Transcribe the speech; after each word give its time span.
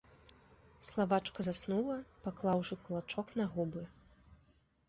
Славачка 0.87 1.45
заснула, 1.47 1.97
паклаўшы 2.23 2.79
кулачок 2.87 3.27
на 3.41 3.45
губы. 3.53 3.81